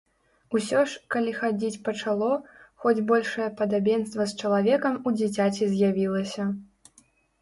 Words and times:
Усё 0.59 0.79
ж, 0.91 1.01
калі 1.15 1.33
хадзіць 1.41 1.81
пачало, 1.89 2.29
хоць 2.85 3.03
большае 3.11 3.49
падабенства 3.61 4.27
з 4.33 4.41
чалавекам 4.45 4.99
у 5.11 5.15
дзіцяці 5.19 5.63
з'явілася. 5.75 6.53